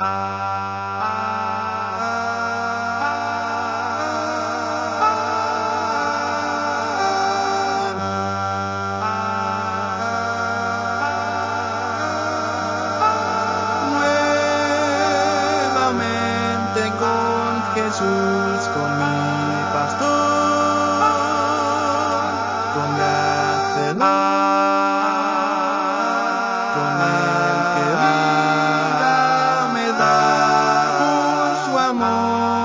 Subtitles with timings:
[0.00, 0.67] Ah.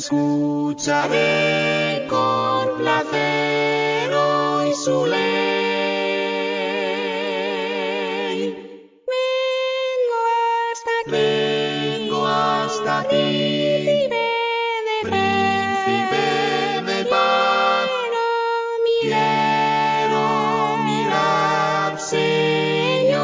[0.00, 1.28] escucharé
[2.08, 5.20] con placer hoy su ley.
[9.06, 10.18] Vengo
[10.72, 14.08] hasta ti, vengo hasta ti,
[15.02, 16.26] príncipe
[16.86, 16.98] de
[21.98, 23.20] Señor,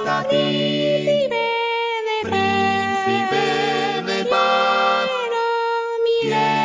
[0.00, 1.28] hasta ti.
[2.22, 3.44] Príncipe
[4.06, 6.59] de paz, Príncipe de.